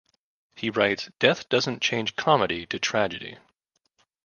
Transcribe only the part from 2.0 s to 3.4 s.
comedy to tragedy.